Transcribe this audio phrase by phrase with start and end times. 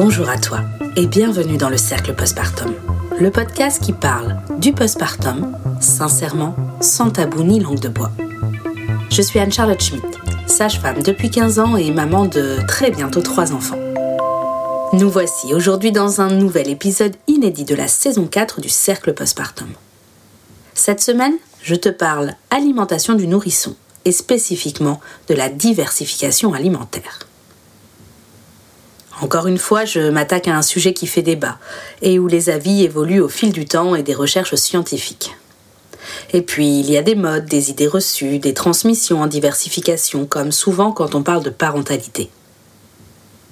[0.00, 0.60] Bonjour à toi
[0.94, 2.72] et bienvenue dans le Cercle Postpartum,
[3.18, 8.12] le podcast qui parle du postpartum, sincèrement, sans tabou ni langue de bois.
[9.10, 10.06] Je suis Anne-Charlotte Schmidt,
[10.46, 13.80] sage-femme depuis 15 ans et maman de très bientôt 3 enfants.
[14.92, 19.70] Nous voici aujourd'hui dans un nouvel épisode inédit de la saison 4 du Cercle Postpartum.
[20.74, 23.74] Cette semaine, je te parle alimentation du nourrisson
[24.04, 27.27] et spécifiquement de la diversification alimentaire.
[29.20, 31.58] Encore une fois, je m'attaque à un sujet qui fait débat
[32.02, 35.36] et où les avis évoluent au fil du temps et des recherches scientifiques.
[36.32, 40.52] Et puis, il y a des modes, des idées reçues, des transmissions en diversification, comme
[40.52, 42.30] souvent quand on parle de parentalité.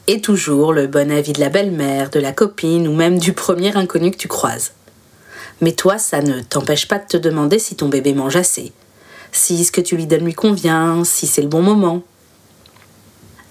[0.06, 3.76] Et toujours le bon avis de la belle-mère, de la copine ou même du premier
[3.76, 4.72] inconnu que tu croises.
[5.60, 8.72] Mais toi, ça ne t'empêche pas de te demander si ton bébé mange assez,
[9.32, 12.02] si ce que tu lui donnes lui convient, si c'est le bon moment.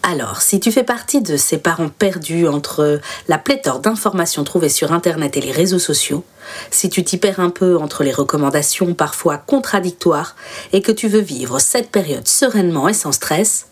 [0.08, 4.92] Alors, si tu fais partie de ces parents perdus entre la pléthore d'informations trouvées sur
[4.92, 6.24] Internet et les réseaux sociaux,
[6.70, 10.36] si tu t'y perds un peu entre les recommandations parfois contradictoires
[10.74, 13.66] et que tu veux vivre cette période sereinement et sans stress,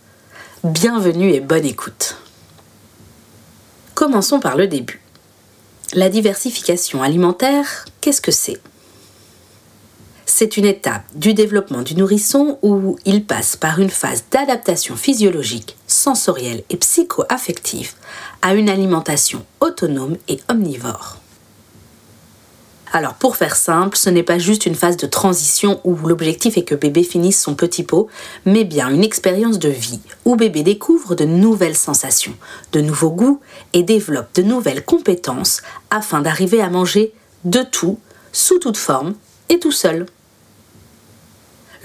[0.64, 2.17] bienvenue et bonne écoute.
[3.94, 5.03] Commençons par le début.
[5.94, 8.59] La diversification alimentaire, qu'est-ce que c'est?
[10.36, 15.78] C'est une étape du développement du nourrisson où il passe par une phase d'adaptation physiologique,
[15.86, 17.92] sensorielle et psycho-affective
[18.42, 21.20] à une alimentation autonome et omnivore.
[22.92, 26.64] Alors pour faire simple, ce n'est pas juste une phase de transition où l'objectif est
[26.64, 28.08] que bébé finisse son petit pot,
[28.44, 32.36] mais bien une expérience de vie où bébé découvre de nouvelles sensations,
[32.72, 33.40] de nouveaux goûts
[33.73, 37.14] et développe de nouvelles compétences afin d'arriver à manger
[37.45, 38.00] de tout,
[38.31, 39.14] sous toute forme
[39.50, 40.08] et tout seul.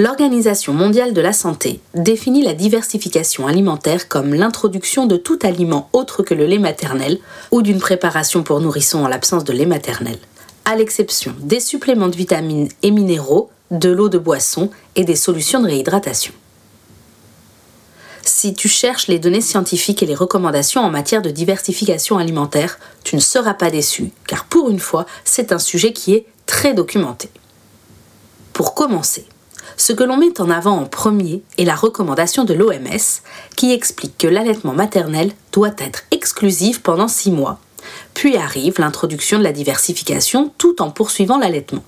[0.00, 6.22] L'Organisation mondiale de la santé définit la diversification alimentaire comme l'introduction de tout aliment autre
[6.22, 7.18] que le lait maternel
[7.50, 10.16] ou d'une préparation pour nourrissons en l'absence de lait maternel,
[10.64, 15.60] à l'exception des suppléments de vitamines et minéraux, de l'eau de boisson et des solutions
[15.60, 16.32] de réhydratation.
[18.22, 23.16] Si tu cherches les données scientifiques et les recommandations en matière de diversification alimentaire, tu
[23.16, 27.30] ne seras pas déçu, car pour une fois, c'est un sujet qui est très documenté.
[28.52, 29.26] Pour commencer,
[29.78, 33.22] ce que l'on met en avant en premier est la recommandation de l'OMS
[33.56, 37.60] qui explique que l'allaitement maternel doit être exclusif pendant 6 mois.
[38.12, 41.84] Puis arrive l'introduction de la diversification tout en poursuivant l'allaitement.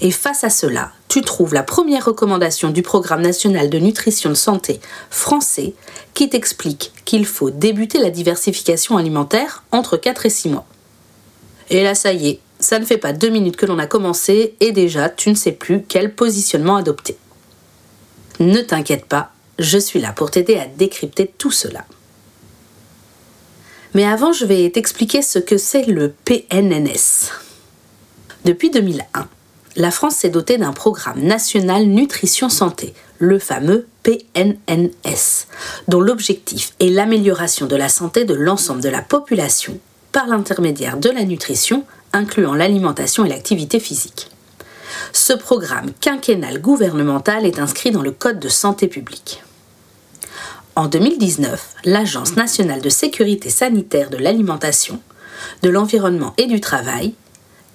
[0.00, 4.34] Et face à cela, tu trouves la première recommandation du Programme national de nutrition de
[4.34, 4.80] santé
[5.10, 5.74] français
[6.14, 10.64] qui t'explique qu'il faut débuter la diversification alimentaire entre 4 et 6 mois.
[11.68, 14.56] Et là, ça y est, ça ne fait pas deux minutes que l'on a commencé
[14.58, 17.16] et déjà tu ne sais plus quel positionnement adopter.
[18.40, 21.84] Ne t'inquiète pas, je suis là pour t'aider à décrypter tout cela.
[23.94, 27.30] Mais avant, je vais t'expliquer ce que c'est le PNNS.
[28.44, 29.28] Depuis 2001,
[29.76, 35.46] la France s'est dotée d'un programme national nutrition santé, le fameux PNNS,
[35.86, 39.78] dont l'objectif est l'amélioration de la santé de l'ensemble de la population
[40.10, 41.84] par l'intermédiaire de la nutrition
[42.16, 44.30] incluant l'alimentation et l'activité physique.
[45.12, 49.42] Ce programme quinquennal gouvernemental est inscrit dans le Code de santé publique.
[50.74, 55.00] En 2019, l'Agence nationale de sécurité sanitaire de l'alimentation,
[55.62, 57.14] de l'environnement et du travail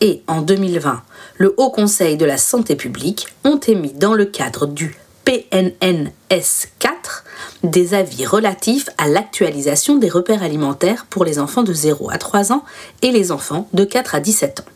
[0.01, 1.03] et en 2020,
[1.38, 7.24] le Haut Conseil de la santé publique ont émis dans le cadre du PNNS 4
[7.64, 12.52] des avis relatifs à l'actualisation des repères alimentaires pour les enfants de 0 à 3
[12.52, 12.64] ans
[13.02, 14.72] et les enfants de 4 à 17 ans.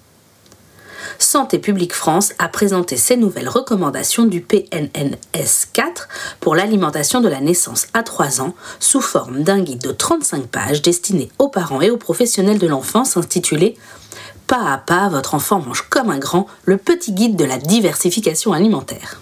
[1.18, 6.08] Santé publique France a présenté ses nouvelles recommandations du PNNS 4
[6.40, 10.82] pour l'alimentation de la naissance à 3 ans sous forme d'un guide de 35 pages
[10.82, 13.78] destiné aux parents et aux professionnels de l'enfance intitulé
[14.48, 18.52] Pas à pas, votre enfant mange comme un grand, le petit guide de la diversification
[18.52, 19.22] alimentaire.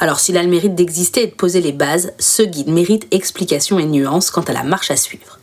[0.00, 3.78] Alors s'il a le mérite d'exister et de poser les bases, ce guide mérite explication
[3.78, 5.38] et nuances quant à la marche à suivre.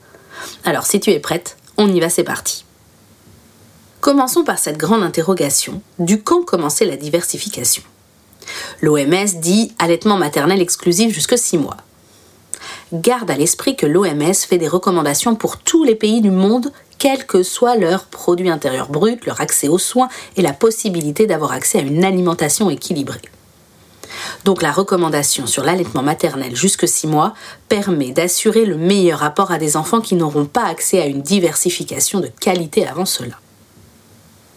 [0.63, 2.63] Alors si tu es prête, on y va, c'est parti.
[3.99, 7.83] Commençons par cette grande interrogation du quand commencer la diversification.
[8.81, 11.77] L'OMS dit allaitement maternel exclusif jusque 6 mois.
[12.93, 17.25] Garde à l'esprit que l'OMS fait des recommandations pour tous les pays du monde, quel
[17.25, 20.07] que soit leur produit intérieur brut, leur accès aux soins
[20.37, 23.21] et la possibilité d'avoir accès à une alimentation équilibrée.
[24.43, 27.33] Donc la recommandation sur l'allaitement maternel jusque 6 mois
[27.69, 32.19] permet d'assurer le meilleur rapport à des enfants qui n'auront pas accès à une diversification
[32.19, 33.39] de qualité avant cela.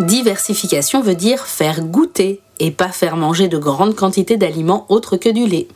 [0.00, 5.28] diversification veut dire faire goûter et pas faire manger de grandes quantités d'aliments autres que
[5.28, 5.68] du lait.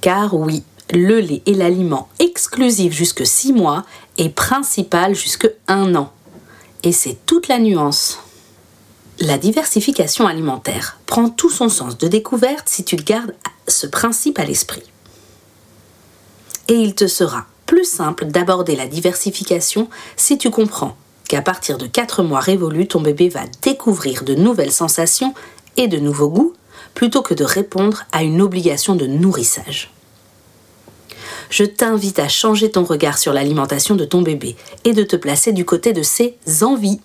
[0.00, 0.62] Car oui,
[0.92, 3.84] le lait est l'aliment exclusif jusque 6 mois
[4.18, 6.12] et principal jusque 1 an.
[6.82, 8.18] Et c'est toute la nuance.
[9.20, 13.34] La diversification alimentaire prend tout son sens de découverte si tu gardes
[13.68, 14.82] ce principe à l'esprit.
[16.68, 20.96] Et il te sera plus simple d'aborder la diversification si tu comprends
[21.34, 25.34] qu'à partir de 4 mois révolus, ton bébé va découvrir de nouvelles sensations
[25.76, 26.52] et de nouveaux goûts
[26.94, 29.92] plutôt que de répondre à une obligation de nourrissage.
[31.50, 34.54] Je t'invite à changer ton regard sur l'alimentation de ton bébé
[34.84, 37.00] et de te placer du côté de ses envies.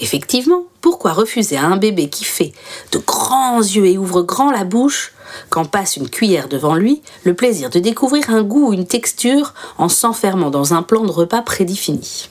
[0.00, 2.52] Effectivement, pourquoi refuser à un bébé qui fait
[2.90, 5.12] de grands yeux et ouvre grand la bouche,
[5.50, 9.52] quand passe une cuillère devant lui, le plaisir de découvrir un goût ou une texture
[9.76, 12.30] en s'enfermant dans un plan de repas prédéfini?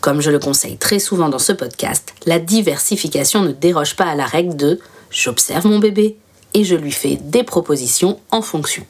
[0.00, 4.14] Comme je le conseille très souvent dans ce podcast, la diversification ne déroge pas à
[4.14, 4.80] la règle de
[5.10, 6.16] j'observe mon bébé
[6.54, 8.84] et je lui fais des propositions en fonction.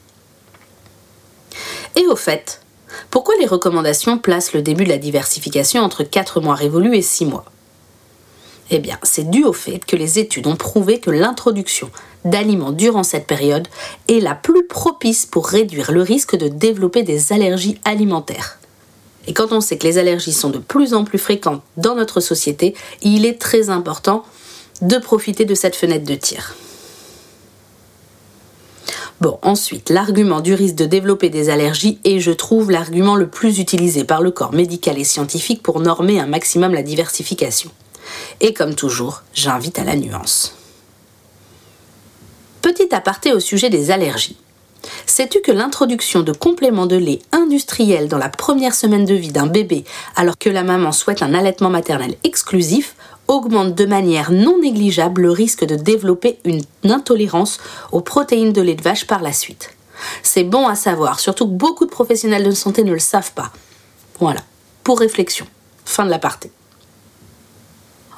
[1.97, 2.63] Et au fait,
[3.11, 7.27] pourquoi les recommandations placent le début de la diversification entre 4 mois révolus et 6
[7.27, 7.45] mois?
[8.71, 11.91] Eh bien, c'est dû au fait que les études ont prouvé que l'introduction
[12.25, 13.67] d'aliments durant cette période
[14.07, 18.60] est la plus propice pour réduire le risque de développer des allergies alimentaires.
[19.27, 22.21] Et quand on sait que les allergies sont de plus en plus fréquentes dans notre
[22.21, 24.25] société, il est très important
[24.83, 26.57] de profiter de cette fenêtre de tir.
[29.21, 33.59] Bon, ensuite, l'argument du risque de développer des allergies est, je trouve, l'argument le plus
[33.59, 37.71] utilisé par le corps médical et scientifique pour normer un maximum la diversification.
[38.41, 40.55] Et comme toujours, j'invite à la nuance.
[42.63, 44.39] Petit aparté au sujet des allergies.
[45.07, 49.47] Sais-tu que l'introduction de compléments de lait industriels dans la première semaine de vie d'un
[49.47, 49.85] bébé,
[50.17, 52.95] alors que la maman souhaite un allaitement maternel exclusif,
[53.29, 57.59] augmente de manière non négligeable le risque de développer une intolérance
[57.93, 59.71] aux protéines de lait de vache par la suite?
[60.23, 63.53] C'est bon à savoir, surtout que beaucoup de professionnels de santé ne le savent pas.
[64.19, 64.41] Voilà,
[64.83, 65.47] pour réflexion.
[65.85, 66.51] Fin de l'aparté.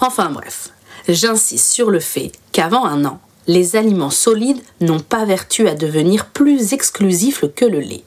[0.00, 0.70] Enfin bref,
[1.08, 6.27] j'insiste sur le fait qu'avant un an, les aliments solides n'ont pas vertu à devenir
[6.27, 8.05] plus exclusifs que le lait.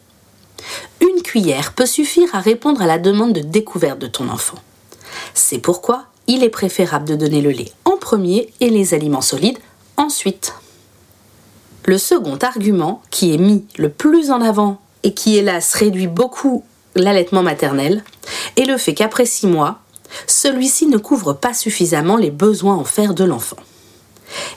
[1.02, 4.58] Une cuillère peut suffire à répondre à la demande de découverte de ton enfant.
[5.34, 9.60] C'est pourquoi il est préférable de donner le lait en premier et les aliments solides
[9.98, 10.54] ensuite.
[11.86, 16.64] Le second argument, qui est mis le plus en avant et qui hélas réduit beaucoup
[16.96, 18.04] l'allaitement maternel,
[18.58, 19.80] est le fait qu'après 6 mois,
[20.26, 23.58] celui-ci ne couvre pas suffisamment les besoins en fer de l'enfant.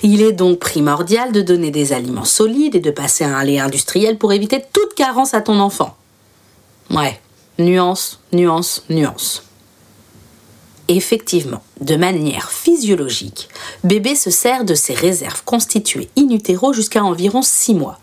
[0.03, 3.59] Il est donc primordial de donner des aliments solides et de passer à un lait
[3.59, 5.97] industriel pour éviter toute carence à ton enfant.
[6.91, 7.21] Ouais,
[7.59, 9.43] nuance, nuance, nuance.
[10.87, 13.49] Effectivement, de manière physiologique,
[13.85, 17.99] bébé se sert de ses réserves constituées in utero jusqu'à environ 6 mois.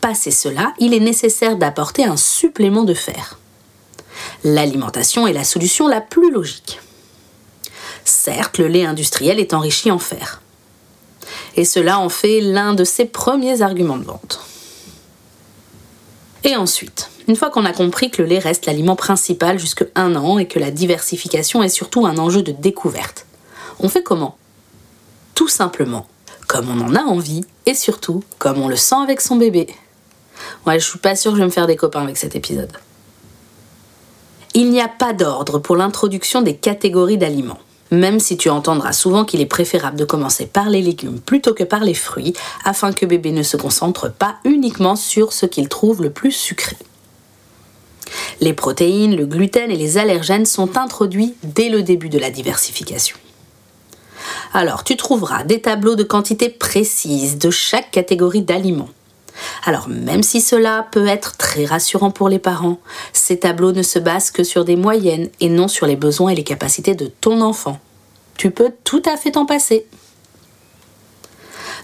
[0.00, 3.38] Passé cela, il est nécessaire d'apporter un supplément de fer.
[4.44, 6.80] L'alimentation est la solution la plus logique.
[8.04, 10.41] Certes, le lait industriel est enrichi en fer.
[11.56, 14.40] Et cela en fait l'un de ses premiers arguments de vente.
[16.44, 20.16] Et ensuite, une fois qu'on a compris que le lait reste l'aliment principal jusque un
[20.16, 23.26] an et que la diversification est surtout un enjeu de découverte,
[23.78, 24.36] on fait comment?
[25.34, 26.06] Tout simplement,
[26.48, 29.68] comme on en a envie et surtout comme on le sent avec son bébé.
[30.66, 32.72] Ouais, je suis pas sûre que je vais me faire des copains avec cet épisode.
[34.54, 37.60] Il n'y a pas d'ordre pour l'introduction des catégories d'aliments
[37.92, 41.62] même si tu entendras souvent qu'il est préférable de commencer par les légumes plutôt que
[41.62, 42.32] par les fruits,
[42.64, 46.76] afin que bébé ne se concentre pas uniquement sur ce qu'il trouve le plus sucré.
[48.40, 53.16] Les protéines, le gluten et les allergènes sont introduits dès le début de la diversification.
[54.54, 58.90] Alors, tu trouveras des tableaux de quantité précises de chaque catégorie d'aliments.
[59.64, 62.78] Alors, même si cela peut être très rassurant pour les parents,
[63.12, 66.34] ces tableaux ne se basent que sur des moyennes et non sur les besoins et
[66.34, 67.78] les capacités de ton enfant.
[68.36, 69.86] Tu peux tout à fait t'en passer.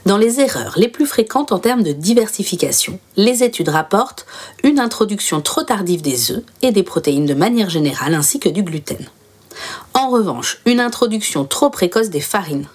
[0.07, 4.27] Dans les erreurs les plus fréquentes en termes de diversification, les études rapportent
[4.63, 8.63] une introduction trop tardive des œufs et des protéines de manière générale ainsi que du
[8.63, 9.07] gluten.
[9.95, 12.69] En revanche, une introduction trop précoce des farines.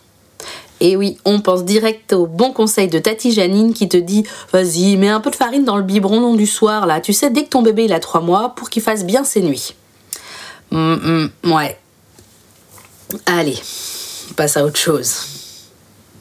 [0.83, 4.97] Et oui, on pense direct au bon conseil de Tati Janine qui te dit Vas-y,
[4.97, 7.49] mets un peu de farine dans le biberon du soir, là, tu sais, dès que
[7.49, 9.75] ton bébé il a 3 mois, pour qu'il fasse bien ses nuits.
[10.73, 11.79] Hum, hum, ouais.
[13.25, 13.57] Allez,
[14.29, 15.15] on passe à autre chose.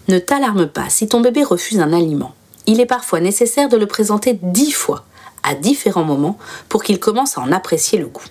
[0.06, 2.32] Ne t'alarme pas si ton bébé refuse un aliment.
[2.66, 5.04] Il est parfois nécessaire de le présenter dix fois,
[5.42, 6.38] à différents moments,
[6.68, 8.22] pour qu'il commence à en apprécier le goût.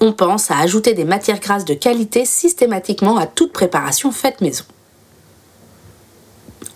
[0.00, 4.64] On pense à ajouter des matières grasses de qualité systématiquement à toute préparation faite maison.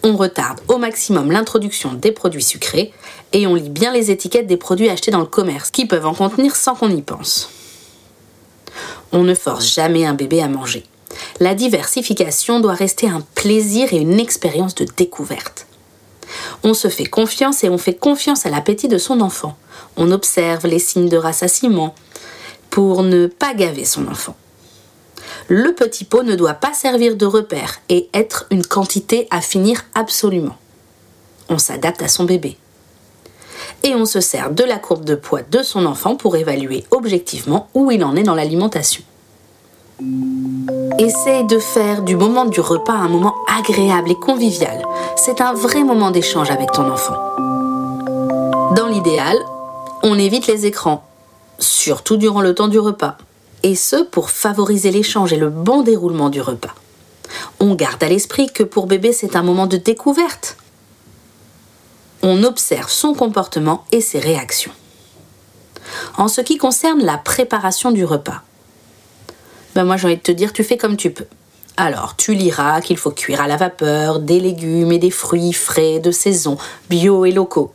[0.03, 2.93] On retarde au maximum l'introduction des produits sucrés
[3.33, 6.15] et on lit bien les étiquettes des produits achetés dans le commerce qui peuvent en
[6.15, 7.51] contenir sans qu'on y pense.
[9.13, 10.85] On ne force jamais un bébé à manger.
[11.39, 15.67] La diversification doit rester un plaisir et une expérience de découverte.
[16.63, 19.57] On se fait confiance et on fait confiance à l'appétit de son enfant.
[19.97, 21.95] On observe les signes de rassasiement
[22.71, 24.37] pour ne pas gaver son enfant.
[25.49, 29.85] Le petit pot ne doit pas servir de repère et être une quantité à finir
[29.95, 30.57] absolument.
[31.49, 32.57] On s'adapte à son bébé.
[33.83, 37.69] Et on se sert de la courbe de poids de son enfant pour évaluer objectivement
[37.75, 39.03] où il en est dans l'alimentation.
[40.99, 44.83] Essaye de faire du moment du repas un moment agréable et convivial.
[45.17, 47.17] C'est un vrai moment d'échange avec ton enfant.
[48.77, 49.37] Dans l'idéal,
[50.03, 51.05] on évite les écrans,
[51.61, 53.17] surtout durant le temps du repas.
[53.63, 56.75] Et ce, pour favoriser l'échange et le bon déroulement du repas.
[57.61, 60.57] On garde à l'esprit que pour bébé, c'est un moment de découverte.
[62.23, 64.73] On observe son comportement et ses réactions.
[66.17, 68.43] En ce qui concerne la préparation du repas,
[69.75, 71.27] ben moi j'ai envie de te dire, tu fais comme tu peux.
[71.77, 75.99] Alors, tu liras qu'il faut cuire à la vapeur des légumes et des fruits frais
[75.99, 76.59] de saison,
[76.91, 77.73] bio et locaux.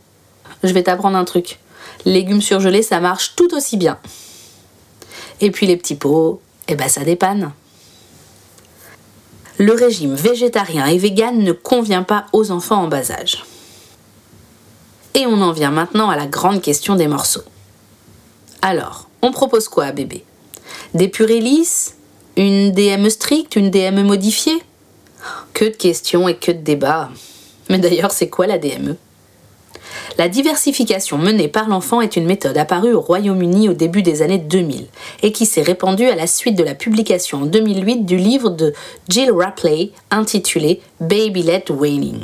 [0.62, 1.58] Je vais t'apprendre un truc.
[2.06, 3.98] Légumes surgelés, ça marche tout aussi bien.
[5.40, 7.52] Et puis les petits pots, eh ben ça dépanne.
[9.58, 13.44] Le régime végétarien et vegan ne convient pas aux enfants en bas âge.
[15.14, 17.42] Et on en vient maintenant à la grande question des morceaux.
[18.62, 20.24] Alors, on propose quoi à bébé?
[20.94, 21.96] Des purées lisses?
[22.36, 23.56] Une DME stricte?
[23.56, 24.62] Une DME modifiée?
[25.54, 27.10] Que de questions et que de débats.
[27.68, 28.96] Mais d'ailleurs, c'est quoi la DME
[30.18, 34.38] la diversification menée par l'enfant est une méthode apparue au Royaume-Uni au début des années
[34.38, 34.86] 2000
[35.22, 38.72] et qui s'est répandue à la suite de la publication en 2008 du livre de
[39.08, 42.20] Jill Rapley intitulé Baby Led Weaning.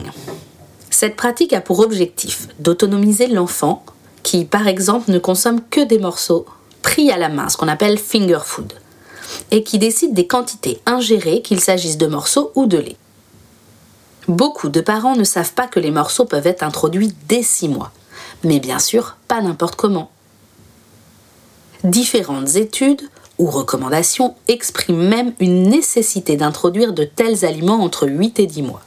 [0.89, 3.85] Cette pratique a pour objectif d'autonomiser l'enfant
[4.23, 6.47] qui, par exemple, ne consomme que des morceaux
[6.83, 8.73] pris à la main, ce qu'on appelle finger food,
[9.51, 12.97] et qui décide des quantités ingérées, qu'il s'agisse de morceaux ou de lait.
[14.29, 17.91] Beaucoup de parents ne savent pas que les morceaux peuvent être introduits dès 6 mois,
[18.45, 20.11] mais bien sûr pas n'importe comment.
[21.83, 23.03] Différentes études
[23.39, 28.83] ou recommandations expriment même une nécessité d'introduire de tels aliments entre 8 et 10 mois.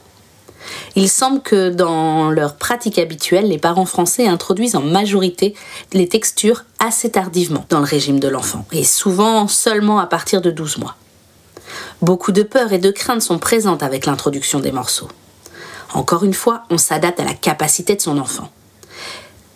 [0.96, 5.54] Il semble que dans leur pratique habituelle, les parents français introduisent en majorité
[5.92, 10.50] les textures assez tardivement dans le régime de l'enfant, et souvent seulement à partir de
[10.50, 10.96] 12 mois.
[12.00, 15.08] Beaucoup de peurs et de craintes sont présentes avec l'introduction des morceaux.
[15.96, 18.50] Encore une fois, on s'adapte à la capacité de son enfant.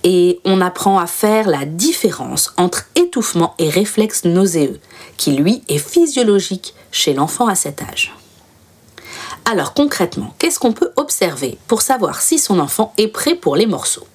[0.04, 4.80] Et on apprend à faire la différence entre étouffement et réflexe nauséeux,
[5.18, 8.16] qui lui est physiologique chez l'enfant à cet âge.
[9.44, 13.66] Alors concrètement, qu'est-ce qu'on peut observer pour savoir si son enfant est prêt pour les
[13.66, 14.06] morceaux?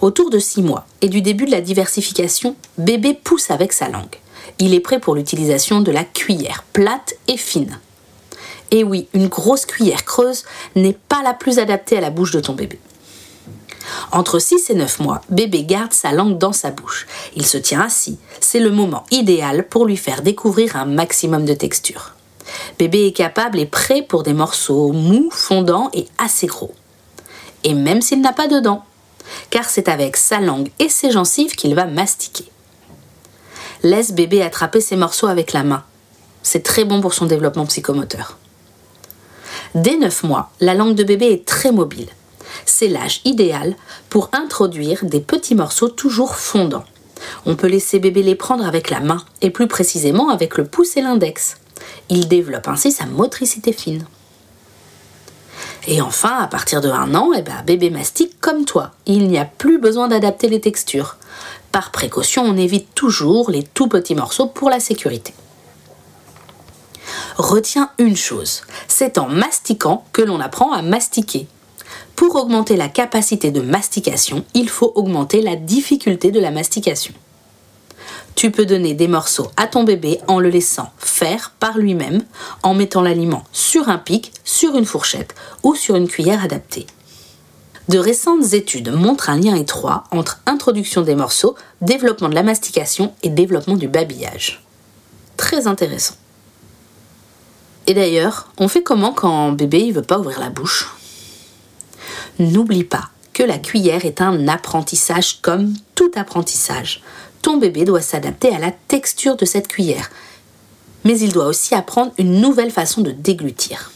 [0.00, 4.16] Autour de 6 mois et du début de la diversification, bébé pousse avec sa langue.
[4.58, 7.78] Il est prêt pour l'utilisation de la cuillère plate et fine.
[8.70, 10.44] Et oui, une grosse cuillère creuse
[10.74, 12.78] n'est pas la plus adaptée à la bouche de ton bébé.
[14.12, 17.06] Entre 6 et 9 mois, bébé garde sa langue dans sa bouche.
[17.34, 18.18] Il se tient assis.
[18.40, 22.14] C'est le moment idéal pour lui faire découvrir un maximum de texture.
[22.78, 26.74] Bébé est capable et prêt pour des morceaux mous, fondants et assez gros.
[27.64, 28.84] Et même s'il n'a pas de dents,
[29.50, 32.50] car c'est avec sa langue et ses gencives qu'il va mastiquer.
[33.82, 35.84] Laisse bébé attraper ses morceaux avec la main.
[36.42, 38.38] C'est très bon pour son développement psychomoteur.
[39.76, 42.08] Dès 9 mois, la langue de bébé est très mobile.
[42.64, 43.76] C'est l'âge idéal
[44.08, 46.86] pour introduire des petits morceaux toujours fondants.
[47.44, 50.96] On peut laisser bébé les prendre avec la main, et plus précisément avec le pouce
[50.96, 51.58] et l'index.
[52.08, 54.06] Il développe ainsi sa motricité fine.
[55.86, 58.92] Et enfin, à partir de un an, eh ben, bébé mastique comme toi.
[59.04, 61.18] Il n'y a plus besoin d'adapter les textures.
[61.70, 65.34] Par précaution, on évite toujours les tout petits morceaux pour la sécurité.
[67.36, 71.46] Retiens une chose, c'est en mastiquant que l'on apprend à mastiquer.
[72.14, 77.12] Pour augmenter la capacité de mastication, il faut augmenter la difficulté de la mastication.
[78.34, 82.22] Tu peux donner des morceaux à ton bébé en le laissant faire par lui-même,
[82.62, 86.86] en mettant l'aliment sur un pic, sur une fourchette ou sur une cuillère adaptée.
[87.88, 93.14] De récentes études montrent un lien étroit entre introduction des morceaux, développement de la mastication
[93.22, 94.62] et développement du babillage.
[95.36, 96.14] Très intéressant.
[97.86, 100.92] Et d'ailleurs, on fait comment quand bébé ne veut pas ouvrir la bouche?
[102.38, 107.02] N'oublie pas que la cuillère est un apprentissage comme tout apprentissage.
[107.42, 110.10] Ton bébé doit s'adapter à la texture de cette cuillère,
[111.04, 113.92] mais il doit aussi apprendre une nouvelle façon de déglutir.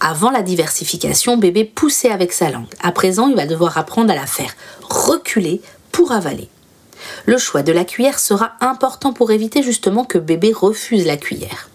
[0.00, 2.72] Avant la diversification, bébé poussait avec sa langue.
[2.80, 4.54] À présent, il va devoir apprendre à la faire
[4.88, 5.60] reculer
[5.92, 6.48] pour avaler.
[7.26, 11.68] Le choix de la cuillère sera important pour éviter justement que bébé refuse la cuillère.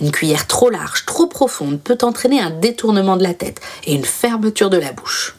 [0.00, 4.04] Une cuillère trop large, trop profonde peut entraîner un détournement de la tête et une
[4.04, 5.36] fermeture de la bouche.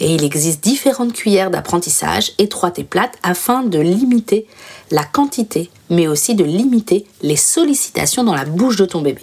[0.00, 4.46] Et il existe différentes cuillères d'apprentissage, étroites et plates, afin de limiter
[4.90, 9.22] la quantité, mais aussi de limiter les sollicitations dans la bouche de ton bébé.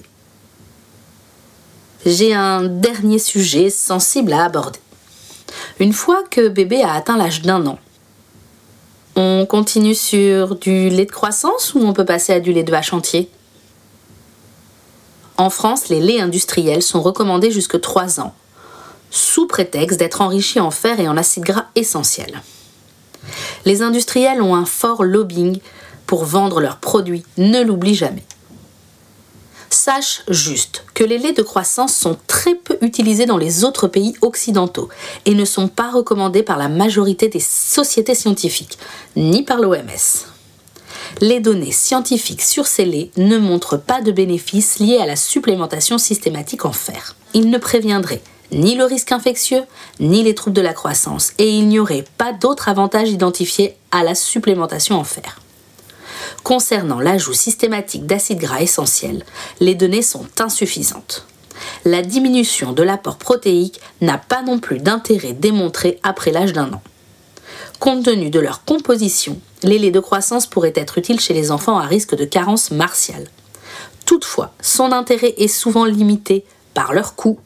[2.06, 4.80] J'ai un dernier sujet sensible à aborder.
[5.80, 7.80] Une fois que bébé a atteint l'âge d'un an,
[9.16, 12.72] on continue sur du lait de croissance ou on peut passer à du lait de
[12.72, 13.30] vache entier?
[15.38, 18.36] En France, les laits industriels sont recommandés jusque 3 ans,
[19.10, 22.42] sous prétexte d'être enrichis en fer et en acides gras essentiels.
[23.66, 25.60] Les industriels ont un fort lobbying
[26.06, 28.24] pour vendre leurs produits, ne l'oublie jamais.
[29.70, 34.14] Sache juste que les laits de croissance sont très peu utilisés dans les autres pays
[34.22, 34.90] occidentaux
[35.26, 38.78] et ne sont pas recommandés par la majorité des sociétés scientifiques,
[39.16, 40.33] ni par l'OMS.
[41.22, 45.98] Les données scientifiques sur ces laits ne montrent pas de bénéfices liés à la supplémentation
[45.98, 47.16] systématique en fer.
[47.34, 49.64] Ils ne préviendraient ni le risque infectieux,
[50.00, 54.04] ni les troubles de la croissance, et il n'y aurait pas d'autres avantages identifiés à
[54.04, 55.40] la supplémentation en fer.
[56.44, 59.26] Concernant l'ajout systématique d'acides gras essentiels,
[59.60, 61.26] les données sont insuffisantes.
[61.86, 66.82] La diminution de l'apport protéique n'a pas non plus d'intérêt démontré après l'âge d'un an.
[67.84, 71.78] Compte tenu de leur composition, les laits de croissance pourraient être utiles chez les enfants
[71.78, 73.28] à risque de carence martiale.
[74.06, 77.40] Toutefois, son intérêt est souvent limité par leur coût,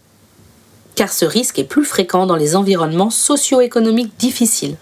[0.94, 4.78] car ce risque est plus fréquent dans les environnements socio-économiques difficiles.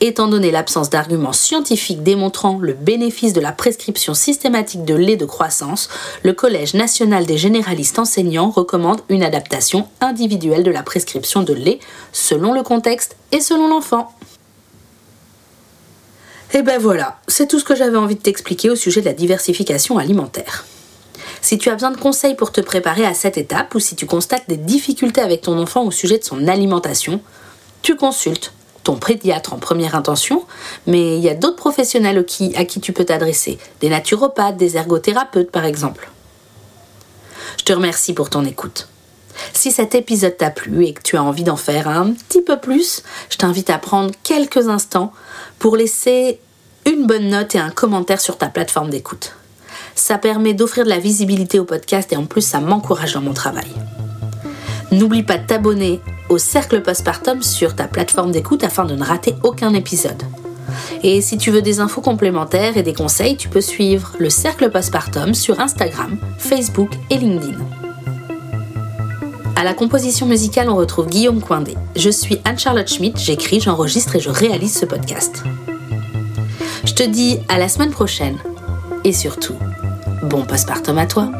[0.00, 5.26] Étant donné l'absence d'arguments scientifiques démontrant le bénéfice de la prescription systématique de lait de
[5.26, 5.90] croissance,
[6.22, 11.78] le Collège national des généralistes enseignants recommande une adaptation individuelle de la prescription de lait
[12.12, 14.10] selon le contexte et selon l'enfant.
[16.54, 19.14] Et ben voilà, c'est tout ce que j'avais envie de t'expliquer au sujet de la
[19.14, 20.66] diversification alimentaire.
[21.40, 24.04] Si tu as besoin de conseils pour te préparer à cette étape ou si tu
[24.04, 27.22] constates des difficultés avec ton enfant au sujet de son alimentation,
[27.80, 28.52] tu consultes
[28.84, 30.44] ton pédiatre en première intention,
[30.86, 32.24] mais il y a d'autres professionnels
[32.56, 36.10] à qui tu peux t'adresser, des naturopathes, des ergothérapeutes par exemple.
[37.58, 38.88] Je te remercie pour ton écoute.
[39.54, 42.58] Si cet épisode t'a plu et que tu as envie d'en faire un petit peu
[42.58, 45.12] plus, je t'invite à prendre quelques instants
[45.62, 46.40] pour laisser
[46.90, 49.36] une bonne note et un commentaire sur ta plateforme d'écoute.
[49.94, 53.32] Ça permet d'offrir de la visibilité au podcast et en plus ça m'encourage dans mon
[53.32, 53.68] travail.
[54.90, 59.36] N'oublie pas de t'abonner au Cercle Postpartum sur ta plateforme d'écoute afin de ne rater
[59.44, 60.24] aucun épisode.
[61.04, 64.68] Et si tu veux des infos complémentaires et des conseils, tu peux suivre le Cercle
[64.68, 67.81] Postpartum sur Instagram, Facebook et LinkedIn.
[69.54, 71.76] À la composition musicale, on retrouve Guillaume Coindé.
[71.94, 75.44] Je suis Anne-Charlotte Schmidt, j'écris, j'enregistre et je réalise ce podcast.
[76.84, 78.38] Je te dis à la semaine prochaine
[79.04, 79.56] et surtout,
[80.24, 81.30] bon postpartum à toi!